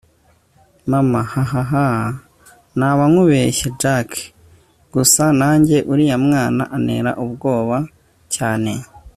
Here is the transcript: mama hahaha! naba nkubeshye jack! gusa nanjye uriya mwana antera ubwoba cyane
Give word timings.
mama 0.91 1.21
hahaha! 1.33 1.85
naba 2.79 3.03
nkubeshye 3.11 3.67
jack! 3.81 4.09
gusa 4.93 5.23
nanjye 5.39 5.77
uriya 5.91 6.17
mwana 6.25 6.63
antera 6.75 7.11
ubwoba 7.23 7.77
cyane 8.35 8.73